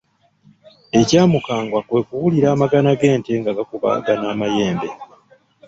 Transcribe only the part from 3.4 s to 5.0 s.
gakubagana amayembe.